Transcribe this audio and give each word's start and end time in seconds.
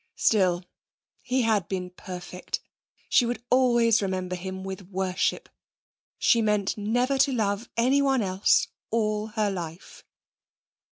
Still, 0.15 0.63
he 1.21 1.43
had 1.43 1.67
been 1.67 1.91
perfect. 1.91 2.59
She 3.07 3.23
would 3.23 3.43
always 3.51 4.01
remember 4.01 4.35
him 4.35 4.63
with 4.63 4.87
worship. 4.89 5.47
She 6.17 6.41
meant 6.41 6.75
never 6.75 7.19
to 7.19 7.31
love 7.31 7.69
anyone 7.77 8.23
else 8.23 8.67
all 8.89 9.27
her 9.27 9.51
life. 9.51 10.03